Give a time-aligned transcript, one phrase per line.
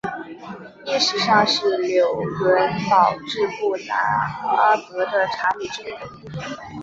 [0.83, 6.47] 历史上是纽伦堡至布拉格的查理之路的一部份。